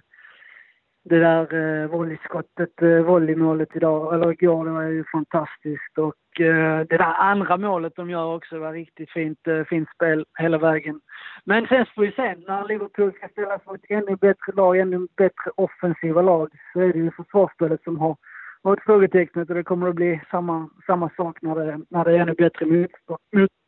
det 1.09 1.19
där 1.19 1.55
eh, 1.55 1.89
volleyskottet, 1.89 2.83
eh, 2.83 3.01
volleymålet 3.01 3.77
idag, 3.77 4.15
eller 4.15 4.33
igår, 4.33 4.65
det 4.65 4.71
var 4.71 4.83
ju 4.83 5.05
fantastiskt. 5.13 5.99
Och 5.99 6.41
eh, 6.41 6.87
det 6.89 6.97
där 6.97 7.15
andra 7.19 7.57
målet 7.57 7.93
de 7.97 8.11
gör 8.11 8.35
också 8.35 8.59
var 8.59 8.73
riktigt 8.73 9.11
fint, 9.11 9.47
eh, 9.47 9.65
fint 9.65 9.89
spel 9.95 10.25
hela 10.39 10.59
vägen. 10.59 11.01
Men 11.45 11.67
sen 11.67 11.87
får 11.95 12.03
vi 12.03 12.13
se, 12.13 12.37
när 12.47 12.69
Liverpool 12.69 13.13
ska 13.13 13.29
ställas 13.29 13.67
mot 13.67 13.81
ännu 13.89 14.17
bättre 14.17 14.53
lag, 14.55 14.79
ännu 14.79 15.07
bättre 15.17 15.51
offensiva 15.55 16.23
lag, 16.23 16.49
så 16.73 16.81
är 16.81 16.93
det 16.93 16.99
ju 16.99 17.11
försvarsspelet 17.11 17.83
som 17.83 17.99
har 17.99 18.17
varit 18.63 18.83
frågetecknet 18.83 19.49
och 19.49 19.55
det 19.55 19.63
kommer 19.63 19.89
att 19.89 19.95
bli 19.95 20.21
samma, 20.31 20.69
samma 20.87 21.11
sak 21.17 21.43
när 21.43 21.55
det, 21.55 21.81
när 21.89 22.05
det 22.05 22.13
är 22.13 22.19
ännu 22.19 22.35
bättre 22.35 22.67
motstånd 22.67 23.19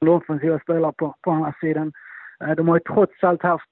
och 0.00 0.09
offensiva 0.09 0.59
spelare 0.59 0.92
på, 0.99 1.14
på 1.23 1.30
andra 1.30 1.54
sidan. 1.61 1.92
Eh, 2.45 2.50
de 2.50 2.68
har 2.68 2.76
ju 2.76 2.95
trots 2.95 3.25
allt 3.25 3.42
haft, 3.42 3.71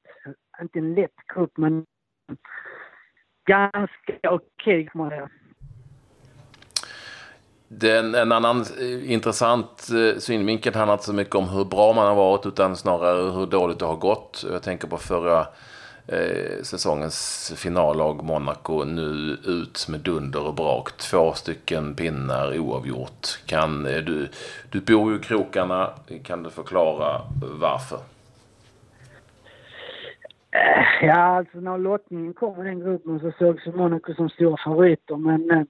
inte 0.60 0.78
en 0.78 0.94
lätt 0.94 1.16
grupp, 1.34 1.52
men 1.56 1.84
ganska 3.46 4.12
okej 4.22 4.36
okay, 4.64 4.86
kan 4.86 4.98
man 5.00 5.10
säga. 5.10 5.28
Den, 7.68 8.14
en 8.14 8.32
annan 8.32 8.64
eh, 8.80 9.12
intressant 9.12 9.88
eh, 9.90 10.18
synvinkel 10.18 10.74
handlar 10.74 10.94
inte 10.94 11.04
så 11.04 11.12
mycket 11.12 11.34
om 11.34 11.48
hur 11.48 11.64
bra 11.64 11.92
man 11.92 12.06
har 12.06 12.14
varit 12.14 12.46
utan 12.46 12.76
snarare 12.76 13.30
hur 13.30 13.46
dåligt 13.46 13.78
det 13.78 13.86
har 13.86 13.96
gått. 13.96 14.44
Jag 14.50 14.62
tänker 14.62 14.88
på 14.88 14.96
förra 14.96 15.46
eh, 16.06 16.62
säsongens 16.62 17.52
finallag 17.56 18.24
Monaco 18.24 18.84
nu 18.84 19.38
ut 19.44 19.86
med 19.88 20.00
dunder 20.00 20.46
och 20.46 20.54
brak. 20.54 20.96
Två 20.96 21.32
stycken 21.32 21.94
pinnar 21.94 22.58
oavgjort. 22.58 23.38
Kan, 23.46 23.86
eh, 23.86 23.96
du, 23.96 24.28
du 24.70 24.80
bor 24.80 25.12
ju 25.12 25.18
i 25.18 25.22
krokarna. 25.22 25.90
Kan 26.24 26.42
du 26.42 26.50
förklara 26.50 27.22
varför? 27.40 27.98
Eh, 30.56 31.06
ja, 31.06 31.14
alltså 31.14 31.60
när 31.60 31.78
lottningen 31.78 32.34
kom 32.34 32.60
i 32.60 32.64
den 32.64 32.80
gruppen 32.80 33.20
så 33.20 33.32
sågs 33.38 33.66
Monaco 33.66 34.14
som 34.14 34.28
stora 34.28 34.56
favoriter. 34.64 35.16
Men 35.16 35.50
eh, 35.50 35.62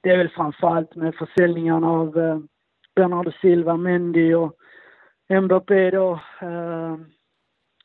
det 0.00 0.10
är 0.10 0.18
väl 0.18 0.28
framförallt 0.28 0.94
med 0.94 1.14
försäljningarna 1.14 1.90
av 1.90 2.18
eh, 2.18 2.38
Bernardo 2.94 3.32
Silva, 3.40 3.76
Mendy 3.76 4.34
och 4.34 4.54
Mbappé 5.28 5.90
då. 5.90 6.20
Eh, 6.40 6.96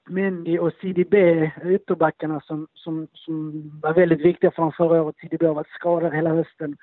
Mendy 0.10 0.58
och 0.58 0.74
CDB, 0.82 1.16
ytterbackarna 1.66 2.42
som, 2.42 2.68
som, 2.74 3.08
som 3.14 3.62
var 3.84 3.94
väldigt 3.94 4.26
viktiga 4.26 4.52
för 4.52 4.62
dem 4.62 4.72
förra 4.72 5.02
året. 5.02 5.16
CDB 5.22 5.46
har 5.46 5.54
varit 5.54 5.68
skadad 5.68 6.14
hela 6.14 6.30
hösten. 6.30 6.78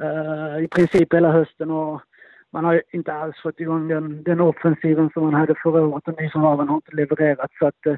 Uh, 0.00 0.64
I 0.64 0.68
princip 0.68 1.14
hela 1.14 1.32
hösten 1.32 1.70
och 1.70 2.02
man 2.52 2.64
har 2.64 2.82
inte 2.90 3.12
alls 3.12 3.36
fått 3.42 3.60
igång 3.60 3.88
den, 3.88 4.22
den 4.22 4.40
offensiven 4.40 5.10
som 5.10 5.24
man 5.24 5.34
hade 5.34 5.54
förra 5.62 5.86
året 5.86 6.08
och 6.08 6.22
nyförvärven 6.22 6.68
har 6.68 6.76
inte 6.76 6.96
levererat. 6.96 7.50
Så 7.58 7.66
att, 7.66 7.86
uh, 7.86 7.96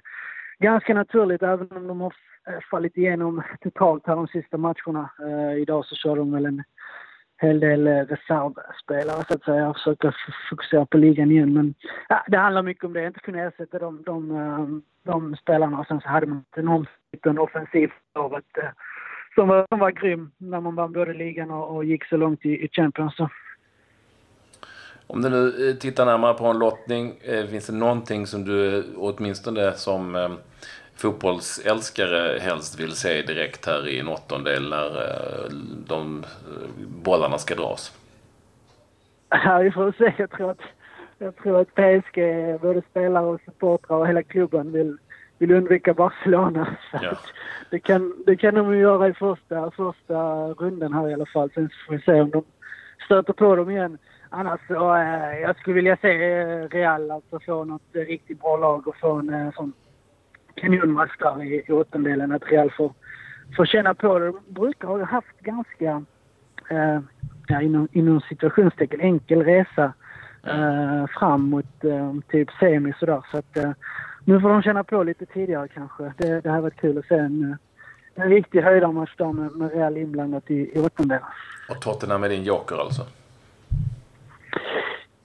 ganska 0.59 0.95
naturligt, 0.95 1.43
även 1.43 1.69
om 1.71 1.87
de 1.87 2.01
har 2.01 2.15
eh, 2.49 2.61
fallit 2.71 2.97
igenom 2.97 3.43
totalt 3.61 4.07
här 4.07 4.17
de 4.17 4.29
sista 4.29 4.57
matcherna. 4.57 5.11
Uh, 5.23 5.61
idag 5.61 5.85
så 5.85 5.95
kör 5.95 6.17
de 6.17 6.33
väl 6.33 6.47
en 6.47 6.63
hel 7.41 7.61
del 7.61 7.87
eh, 7.87 7.93
reservspelare 7.93 9.25
så 9.29 9.35
att 9.35 9.45
säga. 9.45 9.69
och 9.69 9.77
försöker 9.77 10.17
fokusera 10.51 10.87
på 10.87 10.99
ligan 10.99 11.31
igen. 11.31 11.53
Men 11.53 11.75
ja, 12.09 12.25
det 12.29 12.39
handlar 12.39 12.63
mycket 12.63 12.85
om 12.85 12.93
det. 12.93 13.07
Inte 13.07 13.21
kunna 13.21 13.43
ersätta 13.43 13.79
de, 13.79 14.03
de, 14.03 14.83
de, 15.03 15.37
spelarna. 15.37 15.79
Och 15.79 15.87
sen 15.87 16.01
så 16.01 16.09
hade 16.09 16.27
man 16.27 16.39
ett 16.39 16.59
enormt 16.59 16.89
offensivt 17.25 17.93
offensiv 18.15 18.43
som 19.35 19.49
var, 19.49 19.67
som 19.69 19.79
var 19.79 19.91
grym 19.91 20.31
när 20.39 20.61
man 20.61 20.75
vann 20.75 20.93
både 20.93 21.15
ligan 21.15 21.51
och, 21.51 21.77
och 21.77 21.85
gick 21.85 22.05
så 22.05 22.17
långt 22.17 22.45
i, 22.45 22.65
i 22.65 22.69
Champions. 22.73 23.17
Så. 23.17 23.29
Om 25.11 25.23
du 25.23 25.29
nu 25.29 25.73
tittar 25.81 26.07
närmare 26.07 26.35
på 26.35 26.47
en 26.47 26.59
lottning, 26.59 27.15
finns 27.51 27.67
det 27.67 27.73
någonting 27.73 28.27
som 28.27 28.45
du 28.45 28.85
åtminstone 28.97 29.73
som 29.73 30.39
fotbollsälskare 30.99 32.39
helst 32.39 32.81
vill 32.81 32.93
se 32.93 33.23
direkt 33.23 33.67
här 33.67 33.89
i 33.89 33.99
en 33.99 34.09
åttondel 34.09 34.69
när 34.69 34.87
eh, 34.87 35.51
de 35.87 36.25
eh, 36.25 36.87
bollarna 37.05 37.39
ska 37.39 37.55
dras? 37.55 37.97
Ja, 39.29 39.59
vi 39.59 39.71
får 39.71 39.93
se. 39.99 40.15
Jag 40.19 40.31
tror 40.31 40.51
att, 40.51 40.61
jag 41.19 41.37
tror 41.37 41.61
att 41.61 41.75
PSG, 41.75 42.19
både 42.61 42.83
spelare 42.91 43.27
och 43.27 43.41
supportrar 43.45 43.97
och 43.97 44.09
hela 44.09 44.23
klubben 44.23 44.73
vill, 44.73 44.97
vill 45.39 45.51
undvika 45.51 45.95
Barcelona. 45.95 46.77
Ja. 47.03 47.19
Det, 47.71 47.79
kan, 47.79 48.15
det 48.27 48.37
kan 48.37 48.55
de 48.55 48.79
göra 48.79 49.09
i 49.09 49.15
första, 49.15 49.71
första 49.71 50.49
runden 50.49 50.93
här 50.93 51.11
i 51.11 51.15
alla 51.15 51.27
fall. 51.27 51.51
Sen 51.55 51.71
får 51.87 51.95
vi 51.95 52.01
se 52.01 52.21
om 52.21 52.31
de 52.31 52.45
stöter 53.05 53.33
på 53.33 53.57
dem 53.57 53.71
igen. 53.71 53.99
Annars 54.31 54.61
så, 54.69 54.95
eh, 54.95 55.39
jag 55.39 55.57
skulle 55.57 55.75
vilja 55.75 55.97
se 55.97 56.09
Real 56.69 57.11
alltså 57.11 57.41
få 57.41 57.65
något 57.65 57.83
riktigt 57.93 58.41
bra 58.41 58.57
lag 58.57 58.89
och 58.89 58.97
få 58.97 59.13
en 59.13 59.53
sån 59.53 59.73
kanonmatch 60.55 61.19
där 61.19 61.43
i, 61.43 61.65
i 61.67 61.73
åttondelen 61.73 62.33
att 62.33 62.53
Real 62.53 62.71
får, 62.71 62.93
får 63.57 63.67
känna 63.67 63.95
på 63.95 64.19
det. 64.19 64.27
De 64.27 64.41
brukar 64.47 64.89
ha 64.89 65.05
haft 65.05 65.41
ganska, 65.41 66.05
eh, 66.71 67.01
ja, 67.49 67.61
inom, 67.61 67.89
inom 67.93 68.21
situationstecken, 68.21 69.01
enkel 69.01 69.43
resa 69.43 69.93
eh, 70.47 71.07
fram 71.19 71.43
mot 71.43 71.85
eh, 71.85 72.15
typ 72.31 72.49
semi 72.61 72.93
sådär. 73.01 73.25
Så 73.31 73.39
att 73.39 73.57
eh, 73.57 73.73
nu 74.25 74.41
får 74.41 74.49
de 74.49 74.63
känna 74.63 74.85
på 74.85 75.03
lite 75.03 75.27
tidigare 75.27 75.69
kanske. 75.69 76.13
Det, 76.17 76.41
det 76.41 76.51
har 76.51 76.61
varit 76.61 76.81
kul 76.81 76.99
att 76.99 77.07
se 77.07 77.15
en, 77.15 77.51
eh, 77.51 78.25
en 78.25 78.31
riktig 78.31 78.61
höjdarmatch 78.61 79.17
där 79.17 79.33
med, 79.33 79.53
med 79.53 79.73
Real 79.73 79.97
inblandat 79.97 80.51
i, 80.51 80.71
i 80.75 80.79
åttondelen. 80.79 81.25
Och 81.71 81.81
Tottenham 81.81 82.25
är 82.25 82.29
din 82.29 82.45
joker 82.45 82.77
alltså? 82.77 83.03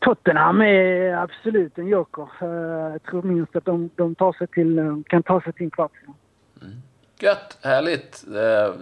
Tottenham 0.03 0.61
är 0.61 1.13
absolut 1.13 1.77
en 1.77 1.87
joker. 1.87 2.27
Eh, 2.41 2.91
jag 2.91 3.03
tror 3.03 3.21
minst 3.21 3.55
att 3.55 3.65
de, 3.65 3.89
de 3.95 4.15
tar 4.15 4.33
sig 4.33 4.47
till, 4.47 4.79
eh, 4.79 4.97
kan 5.07 5.23
ta 5.23 5.41
sig 5.41 5.53
till 5.53 5.63
en 5.63 5.71
kvartsfinal. 5.71 6.15
Mm. 6.61 6.73
Gött, 7.19 7.57
härligt. 7.61 8.23
Eh, 8.27 8.75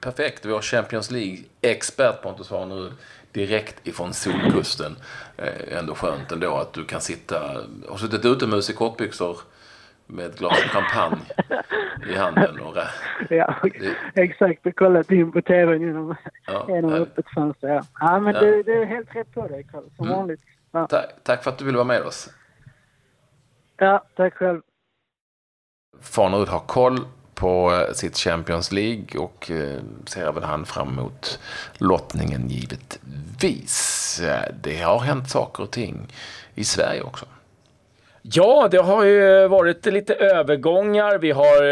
perfekt. 0.00 0.46
Vår 0.46 0.60
Champions 0.60 1.10
League-expert 1.10 2.22
Pontus 2.22 2.50
var 2.50 2.66
nu 2.66 2.92
direkt 3.32 3.88
ifrån 3.88 4.12
Solkusten. 4.12 4.96
Eh, 5.36 5.78
ändå 5.78 5.94
skönt 5.94 6.32
ändå 6.32 6.56
att 6.56 6.72
du 6.72 6.84
kan 6.84 7.00
sitta, 7.00 7.38
har 7.88 7.96
suttit 7.96 8.24
utomhus 8.24 8.70
i 8.70 8.72
kortbyxor 8.72 9.38
med 10.06 10.26
ett 10.26 10.38
glas 10.38 10.58
champagne 10.58 11.20
i 12.10 12.16
handen. 12.16 12.60
Och, 12.60 12.76
ja, 13.30 13.54
det... 13.62 13.96
exakt. 14.22 14.66
Och 14.66 14.76
kollat 14.76 15.10
in 15.10 15.32
på 15.32 15.42
tvn 15.42 15.80
genom, 15.82 16.14
ja, 16.46 16.66
genom 16.74 16.90
ja. 16.90 16.96
öppet 16.96 17.26
fönster. 17.34 17.68
Ja, 17.68 17.84
ja 18.00 18.20
men 18.20 18.34
ja. 18.34 18.40
Det, 18.40 18.62
det, 18.62 18.72
är 18.72 18.86
helt 18.86 19.16
rätt 19.16 19.32
på 19.34 19.48
dig, 19.48 19.66
Karl. 19.72 19.84
Som 19.96 20.06
mm. 20.06 20.18
vanligt. 20.18 20.40
Ja. 20.70 20.86
Tack, 20.86 21.14
tack 21.22 21.44
för 21.44 21.50
att 21.50 21.58
du 21.58 21.64
ville 21.64 21.78
vara 21.78 21.88
med 21.88 22.02
oss. 22.02 22.30
Ja, 23.76 24.04
tack 24.16 24.34
själv. 24.34 24.60
Farnerud 26.00 26.48
har 26.48 26.60
koll 26.60 26.98
på 27.34 27.72
eh, 27.72 27.94
sitt 27.94 28.16
Champions 28.16 28.72
League 28.72 29.20
och 29.20 29.50
eh, 29.50 29.80
ser 30.06 30.28
även 30.28 30.42
han 30.42 30.66
fram 30.66 30.88
emot 30.88 31.40
lottningen 31.78 32.48
givetvis. 32.48 34.22
Det 34.62 34.82
har 34.82 34.98
hänt 34.98 35.30
saker 35.30 35.62
och 35.62 35.70
ting 35.70 36.12
i 36.54 36.64
Sverige 36.64 37.02
också. 37.02 37.26
Ja, 38.26 38.68
det 38.70 38.78
har 38.78 39.04
ju 39.04 39.48
varit 39.48 39.86
lite 39.86 40.14
övergångar. 40.14 41.18
Vi 41.18 41.30
har 41.30 41.62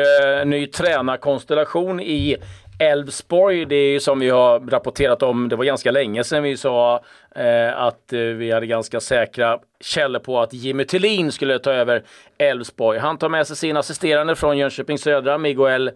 eh, 0.40 0.46
ny 0.46 0.66
tränarkonstellation 0.66 2.00
i 2.00 2.36
Elfsborg. 2.78 3.64
Det 3.64 3.76
är 3.76 3.92
ju 3.92 4.00
som 4.00 4.20
vi 4.20 4.30
har 4.30 4.60
rapporterat 4.60 5.22
om, 5.22 5.48
det 5.48 5.56
var 5.56 5.64
ganska 5.64 5.90
länge 5.90 6.24
sedan 6.24 6.42
vi 6.42 6.56
sa 6.56 7.00
eh, 7.34 7.78
att 7.82 8.12
eh, 8.12 8.18
vi 8.20 8.52
hade 8.52 8.66
ganska 8.66 9.00
säkra 9.00 9.58
källor 9.80 10.20
på 10.20 10.40
att 10.40 10.52
Jimmy 10.52 10.84
Tillin 10.84 11.32
skulle 11.32 11.58
ta 11.58 11.72
över 11.72 12.02
Elfsborg. 12.38 12.98
Han 12.98 13.18
tar 13.18 13.28
med 13.28 13.46
sig 13.46 13.56
sin 13.56 13.76
assisterande 13.76 14.36
från 14.36 14.58
Jönköping 14.58 14.98
Södra, 14.98 15.38
Miguel 15.38 15.88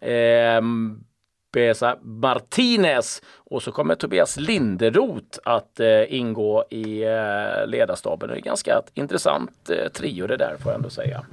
eh, 0.00 0.60
Besa 1.54 1.96
Martinez 2.02 3.22
och 3.50 3.62
så 3.62 3.72
kommer 3.72 3.94
Tobias 3.94 4.36
Linderoth 4.36 5.38
att 5.44 5.80
eh, 5.80 6.14
ingå 6.14 6.64
i 6.70 7.02
eh, 7.02 7.66
ledarstaben. 7.66 8.28
Det 8.28 8.36
är 8.36 8.40
ganska 8.40 8.82
intressant 8.94 9.70
eh, 9.70 9.88
trio 9.92 10.26
det 10.26 10.36
där 10.36 10.56
får 10.62 10.72
jag 10.72 10.76
ändå 10.76 10.90
säga. 10.90 11.24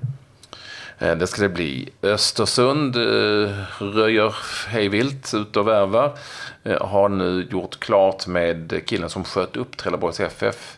Eh, 0.99 1.17
det 1.17 1.27
ska 1.27 1.41
det 1.41 1.49
bli. 1.49 1.89
Östersund 2.01 2.95
eh, 2.95 3.51
röjer 3.79 4.35
hejvilt 4.67 5.33
ut 5.33 5.57
och 5.57 5.67
värvar. 5.67 6.17
Eh, 6.63 6.87
har 6.87 7.09
nu 7.09 7.47
gjort 7.51 7.79
klart 7.79 8.27
med 8.27 8.81
killen 8.85 9.09
som 9.09 9.23
sköt 9.23 9.57
upp 9.57 9.77
Trelleborgs 9.77 10.19
FF 10.19 10.77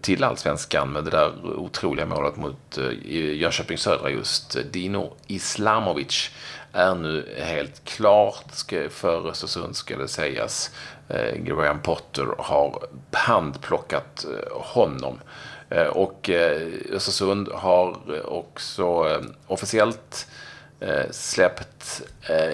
till 0.00 0.24
allsvenskan 0.24 0.92
med 0.92 1.04
det 1.04 1.10
där 1.10 1.46
otroliga 1.56 2.06
målet 2.06 2.36
mot 2.36 2.78
eh, 2.78 2.92
Jönköping 3.36 3.78
Södra 3.78 4.10
just. 4.10 4.56
Dino 4.72 5.16
Islamovic 5.26 6.30
är 6.72 6.94
nu 6.94 7.34
helt 7.38 7.84
klart 7.84 8.44
för 8.90 9.28
Östersund 9.28 9.76
ska 9.76 9.96
det 9.96 10.08
sägas. 10.08 10.70
Eh, 11.08 11.36
Graham 11.36 11.82
Potter 11.82 12.26
har 12.38 12.82
handplockat 13.12 14.24
eh, 14.24 14.60
honom. 14.62 15.20
Och 15.90 16.30
Östersund 16.92 17.48
har 17.48 17.96
också 18.26 19.08
officiellt 19.46 20.26
släppt 21.10 22.02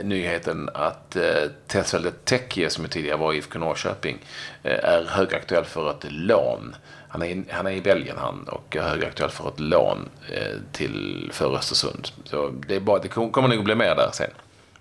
nyheten 0.02 0.70
att 0.74 1.16
eh, 1.16 1.50
Tesfeldt 1.66 2.32
som 2.68 2.88
tidigare 2.88 3.16
var 3.16 3.32
IFK 3.32 3.58
Norrköping, 3.58 4.18
är 4.62 5.04
högaktuell 5.04 5.64
för 5.64 5.90
ett 5.90 6.04
lån. 6.12 6.76
Han 7.08 7.22
är, 7.22 7.44
han 7.50 7.66
är 7.66 7.70
i 7.70 7.80
Belgien 7.80 8.16
han 8.18 8.48
och 8.48 8.76
är 8.76 8.82
högaktuell 8.82 9.30
för 9.30 9.48
ett 9.48 9.60
lån 9.60 10.08
eh, 10.32 10.56
till, 10.72 11.30
för 11.32 11.56
Östersund. 11.56 12.08
Så 12.24 12.50
det, 12.68 12.76
är 12.76 12.80
bara, 12.80 12.98
det 12.98 13.08
kommer 13.08 13.48
nog 13.48 13.64
bli 13.64 13.74
mer 13.74 13.94
där 13.94 14.10
sen. 14.12 14.30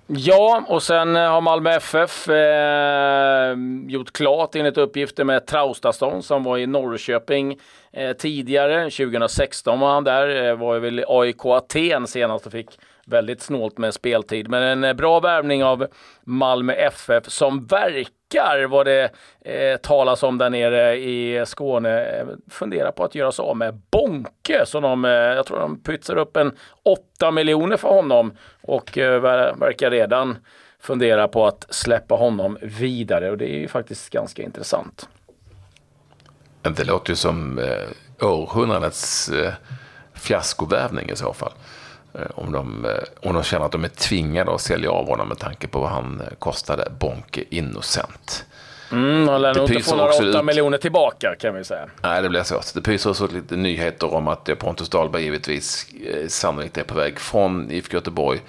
Ja, 0.10 0.64
och 0.68 0.84
sen 0.84 1.16
eh, 1.16 1.32
har 1.32 1.42
Malmö 1.42 1.70
FF 1.70 2.30
eh, 2.30 3.56
gjort 3.88 4.14
klart 4.14 4.56
enligt 4.56 4.78
uppgifter 4.78 5.24
med 5.24 5.46
Traustason 5.46 6.24
som 6.24 6.44
var 6.44 6.58
i 6.58 6.68
Norrköping 6.68 7.60
eh, 7.92 8.14
tidigare. 8.14 8.84
2016 8.84 9.80
var 9.80 9.94
han 9.94 10.04
där, 10.04 10.46
eh, 10.46 10.56
var 10.56 10.80
väl 10.80 11.06
AIK 11.08 11.46
Aten 11.46 12.08
senast 12.08 12.46
och 12.46 12.52
fick 12.52 12.70
väldigt 13.06 13.42
snålt 13.42 13.78
med 13.78 13.94
speltid. 13.94 14.50
Men 14.50 14.64
en 14.64 14.84
eh, 14.84 14.94
bra 14.94 15.20
värvning 15.20 15.64
av 15.64 15.88
Malmö 16.24 16.74
FF 16.74 17.30
som 17.30 17.66
verkar, 17.66 18.12
vad 18.70 18.86
det 18.86 19.12
eh, 19.42 19.78
talas 19.78 20.24
om 20.24 20.38
där 20.38 20.50
nere 20.50 20.98
i 20.98 21.46
Skåne, 21.46 22.06
eh, 22.06 22.28
funderar 22.50 22.92
på 22.92 23.04
att 23.04 23.16
göra 23.16 23.32
sig 23.32 23.44
av 23.44 23.58
med 23.58 23.82
Bonke. 23.92 24.66
Så 24.66 24.80
de, 24.80 25.06
eh, 25.06 25.12
jag 25.12 25.46
tror 25.46 25.60
de 25.60 25.80
pytsar 25.80 26.16
upp 26.16 26.38
en 26.38 26.52
8 26.84 27.32
miljoner 27.32 27.78
för 27.78 27.90
honom 27.90 28.38
och 28.62 28.98
eh, 28.98 29.22
verkar 29.60 29.92
redan 29.92 30.38
fundera 30.80 31.28
på 31.28 31.48
att 31.48 31.66
släppa 31.70 32.16
honom 32.16 32.58
vidare 32.62 33.32
och 33.32 33.38
det 33.38 33.56
är 33.56 33.60
ju 33.60 33.68
faktiskt 33.68 34.10
ganska 34.10 34.44
intressant. 34.44 35.10
Det 36.62 36.84
låter 36.84 37.10
ju 37.10 37.16
som 37.16 37.60
eh, 37.60 38.26
århundradets 38.28 39.30
eh, 39.30 39.54
fiaskovärvning 40.14 41.10
i 41.10 41.16
så 41.16 41.34
fall. 41.34 41.54
Eh, 42.14 42.22
om 42.36 42.52
de, 42.52 42.86
eh, 42.86 43.28
om 43.30 43.34
de 43.34 43.44
känner 43.44 43.66
att 43.66 43.72
de 43.72 43.84
är 43.84 43.90
tvingade 43.90 44.54
att 44.56 44.62
sälja 44.62 44.92
av 44.92 45.08
honom 45.08 45.28
med 45.28 45.40
tanke 45.40 45.68
på 45.68 45.80
vad 45.80 45.90
han 45.90 46.22
eh, 46.22 46.28
kostade 46.40 46.92
Bonke 47.00 47.44
Innocent. 47.50 48.46
Mm, 48.92 49.28
han 49.28 49.42
lär 49.42 49.54
nog 49.54 49.72
inte 49.72 49.84
få 49.84 49.96
några 49.96 50.14
8 50.14 50.24
ut... 50.24 50.46
miljoner 50.46 50.78
tillbaka 50.78 51.36
kan 51.40 51.56
vi 51.56 51.64
säga. 51.64 51.86
Nej, 52.02 52.22
det 52.22 52.30
blir 52.30 52.44
svårt. 52.44 52.74
Det 52.74 52.82
pyser 52.82 53.10
också 53.10 53.28
lite 53.28 53.56
nyheter 53.56 54.14
om 54.14 54.28
att 54.28 54.60
Pontus 54.60 54.90
Dahlberg 54.90 55.24
givetvis 55.24 55.88
sannolikt 56.28 56.78
är 56.78 56.84
på 56.84 56.96
väg 56.96 57.20
från 57.20 57.72
IFK 57.72 57.94
Göteborg. 57.94 58.40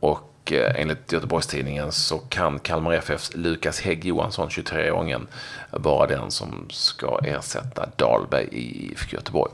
Och 0.00 0.52
enligt 0.52 1.12
Göteborgstidningen 1.12 1.92
så 1.92 2.18
kan 2.18 2.58
Kalmar 2.58 2.92
FFs 2.92 3.34
Lukas 3.34 3.80
Hägg 3.80 4.04
Johansson, 4.04 4.48
23-åringen, 4.48 5.26
vara 5.70 6.06
den 6.06 6.30
som 6.30 6.66
ska 6.70 7.18
ersätta 7.24 7.88
Dahlberg 7.96 8.48
i 8.52 8.90
IFK 8.92 9.16
Göteborg. 9.16 9.52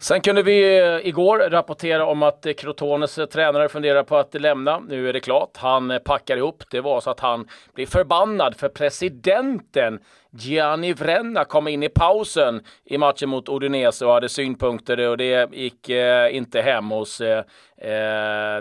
Sen 0.00 0.20
kunde 0.20 0.42
vi 0.42 0.78
eh, 0.78 1.06
igår 1.06 1.38
rapportera 1.38 2.06
om 2.06 2.22
att 2.22 2.46
eh, 2.46 2.52
Crotones 2.52 3.18
eh, 3.18 3.26
tränare 3.26 3.68
funderar 3.68 4.02
på 4.02 4.16
att 4.16 4.34
lämna. 4.34 4.78
Nu 4.78 5.08
är 5.08 5.12
det 5.12 5.20
klart. 5.20 5.56
Han 5.56 5.98
packar 6.04 6.36
ihop. 6.36 6.64
Det 6.70 6.80
var 6.80 7.00
så 7.00 7.10
att 7.10 7.20
han 7.20 7.48
blev 7.74 7.86
förbannad 7.86 8.56
för 8.56 8.68
presidenten 8.68 10.00
Gianni 10.30 10.92
Vrenna 10.92 11.44
kom 11.44 11.68
in 11.68 11.82
i 11.82 11.88
pausen 11.88 12.62
i 12.84 12.98
matchen 12.98 13.28
mot 13.28 13.48
Udinese 13.48 14.06
och 14.06 14.12
hade 14.12 14.28
synpunkter 14.28 15.08
och 15.08 15.16
det 15.16 15.52
gick 15.52 15.88
eh, 15.88 16.36
inte 16.36 16.60
hem 16.60 16.90
hos 16.90 17.20
eh 17.20 17.44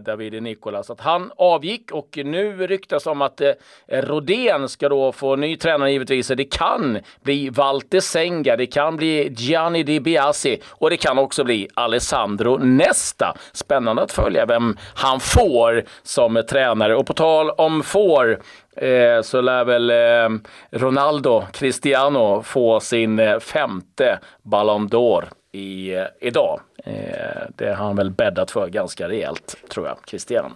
Davide 0.01 0.39
Nicolas. 0.39 0.89
Att 0.89 1.01
han 1.01 1.32
avgick 1.38 1.91
och 1.91 2.20
nu 2.24 2.67
ryktas 2.67 3.08
om 3.08 3.22
att 3.22 3.41
eh, 3.41 3.51
Rodén 3.88 4.70
ska 4.70 4.89
då 4.89 5.12
få 5.12 5.36
ny 5.36 5.58
tränare 5.58 5.91
givetvis. 5.91 6.27
Det 6.27 6.46
kan 6.46 7.00
bli 7.22 7.50
Walter 7.50 8.00
Senga, 8.00 8.56
det 8.56 8.65
kan 8.65 8.98
bli 8.98 9.34
Gianni 9.38 9.84
Di 9.84 10.00
Biasi 10.00 10.62
och 10.67 10.89
det 10.89 10.98
kan 10.98 11.17
också 11.17 11.27
bli 11.44 11.68
Alessandro 11.74 12.58
Nesta. 12.58 13.34
Spännande 13.54 14.02
att 14.02 14.12
följa 14.12 14.46
vem 14.46 14.78
han 14.96 15.20
får 15.20 15.84
som 16.04 16.44
tränare. 16.50 16.96
Och 16.96 17.08
på 17.08 17.14
tal 17.14 17.50
om 17.50 17.84
får 17.84 18.40
eh, 18.76 19.22
så 19.22 19.42
lär 19.42 19.66
väl 19.66 19.90
eh, 19.90 20.40
Ronaldo 20.80 21.44
Cristiano 21.54 22.44
få 22.44 22.80
sin 22.80 23.20
eh, 23.20 23.40
femte 23.40 24.20
Ballon 24.44 24.90
d'Or 24.90 25.24
i, 25.52 25.96
eh, 25.96 26.06
idag. 26.22 26.60
Eh, 26.86 27.48
det 27.56 27.68
har 27.68 27.86
han 27.86 27.96
väl 27.96 28.12
bäddat 28.12 28.52
för 28.52 28.68
ganska 28.68 29.10
rejält, 29.10 29.56
tror 29.70 29.88
jag, 29.88 29.98
Cristiano. 30.06 30.56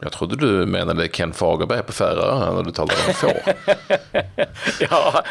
Jag 0.00 0.12
trodde 0.12 0.36
du 0.36 0.66
menade 0.66 1.08
Ken 1.08 1.32
Fagerberg 1.32 1.82
på 1.82 1.92
Färöarna 1.92 2.54
när 2.54 2.62
du 2.62 2.70
talade 2.70 2.94
om 3.08 3.14
får. 3.14 3.36
ja, 4.90 5.22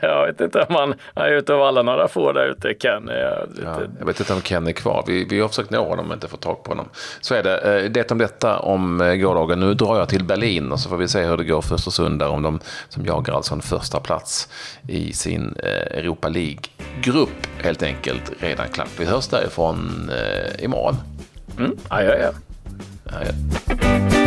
jag 0.00 0.26
vet 0.26 0.40
inte 0.40 0.60
om 0.62 0.74
han 0.74 0.94
är 1.14 1.32
ute 1.32 1.52
och 1.52 1.58
vallar 1.58 1.82
några 1.82 2.08
får 2.08 2.32
där 2.32 2.46
ute, 2.46 2.74
Ken. 2.74 3.08
Jag, 3.08 3.48
ja, 3.64 3.80
jag 3.98 4.06
vet 4.06 4.20
inte 4.20 4.32
om 4.32 4.40
Ken 4.40 4.66
är 4.66 4.72
kvar. 4.72 5.04
Vi, 5.06 5.24
vi 5.24 5.40
har 5.40 5.48
försökt 5.48 5.70
nå 5.70 5.88
honom 5.88 6.08
men 6.08 6.16
inte 6.16 6.28
fått 6.28 6.40
tag 6.40 6.64
på 6.64 6.70
honom. 6.70 6.88
Så 7.20 7.34
är 7.34 7.42
det. 7.42 7.58
Eh, 7.58 7.90
det 7.90 8.10
om 8.10 8.18
detta 8.18 8.58
om 8.58 9.00
eh, 9.00 9.14
gårdagen. 9.14 9.60
Nu 9.60 9.74
drar 9.74 9.98
jag 9.98 10.08
till 10.08 10.24
Berlin 10.24 10.72
och 10.72 10.80
så 10.80 10.88
får 10.88 10.96
vi 10.96 11.08
se 11.08 11.24
hur 11.24 11.36
det 11.36 11.44
går 11.44 11.62
för 11.62 11.74
Östersund 11.74 12.18
där 12.18 12.28
om 12.28 12.42
de 12.42 12.60
som 12.88 13.06
jagar 13.06 13.34
alltså 13.34 13.54
en 13.54 13.62
första 13.62 14.00
plats 14.00 14.48
i 14.88 15.12
sin 15.12 15.54
eh, 15.58 15.98
Europa 15.98 16.28
League-grupp 16.28 17.46
helt 17.58 17.82
enkelt 17.82 18.32
redan 18.38 18.68
klart. 18.68 18.88
Vi 18.98 19.04
hörs 19.04 19.28
därifrån 19.28 20.10
imorgon. 20.58 20.96
Mm, 21.58 21.76
ja, 21.90 22.02
ja, 22.02 22.14
ja. 22.16 22.30
Uh, 23.10 23.32
yeah. 23.68 24.21